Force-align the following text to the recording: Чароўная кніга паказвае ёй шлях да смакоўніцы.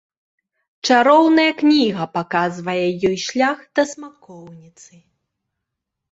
Чароўная 0.87 1.49
кніга 1.59 2.05
паказвае 2.15 2.87
ёй 3.09 3.17
шлях 3.25 3.59
да 3.81 3.85
смакоўніцы. 3.91 4.93